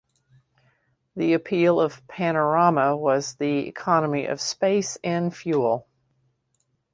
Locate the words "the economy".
3.35-4.25